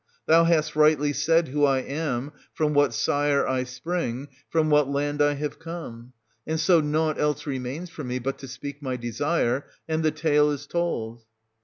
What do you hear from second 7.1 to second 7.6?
else